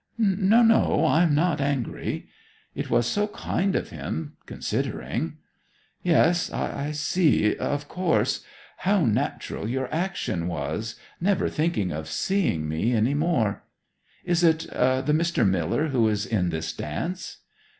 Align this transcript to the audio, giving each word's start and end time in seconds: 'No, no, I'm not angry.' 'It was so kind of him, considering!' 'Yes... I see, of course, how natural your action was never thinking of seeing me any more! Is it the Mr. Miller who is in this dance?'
'No, 0.17 0.63
no, 0.63 1.05
I'm 1.05 1.35
not 1.35 1.61
angry.' 1.61 2.27
'It 2.73 2.89
was 2.89 3.05
so 3.05 3.27
kind 3.27 3.75
of 3.75 3.91
him, 3.91 4.35
considering!' 4.47 5.37
'Yes... 6.01 6.51
I 6.51 6.89
see, 6.91 7.55
of 7.57 7.87
course, 7.87 8.43
how 8.77 9.05
natural 9.05 9.69
your 9.69 9.93
action 9.93 10.47
was 10.47 10.95
never 11.19 11.49
thinking 11.49 11.91
of 11.91 12.07
seeing 12.07 12.67
me 12.67 12.93
any 12.93 13.13
more! 13.13 13.61
Is 14.25 14.43
it 14.43 14.61
the 14.71 15.05
Mr. 15.09 15.47
Miller 15.47 15.89
who 15.89 16.07
is 16.09 16.25
in 16.25 16.49
this 16.49 16.73
dance?' 16.73 17.37